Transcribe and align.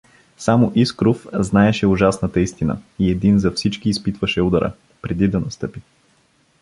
Само 0.37 0.71
Искров 0.75 1.27
знаеше 1.33 1.87
ужасната 1.87 2.39
истина 2.39 2.77
и 2.99 3.11
един 3.11 3.39
за 3.39 3.51
всички 3.51 3.89
изпитваше 3.89 4.41
удара, 4.41 4.73
преди 5.01 5.27
да 5.27 5.39
настъпи. 5.39 5.81